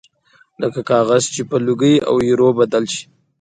لکه 0.61 0.79
کاغذ 0.89 1.23
چې 1.33 1.41
په 1.49 1.57
لوګي 1.65 1.95
او 2.07 2.15
ایرو 2.25 2.49
بدل 2.59 2.83
شي 2.93 3.03